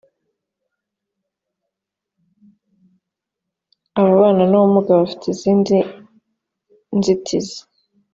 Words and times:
ababana 3.99 4.43
n 4.47 4.53
‘ubumuga 4.57 4.89
abafite 4.93 5.25
izindi 5.33 5.75
nzitizi 6.97 7.59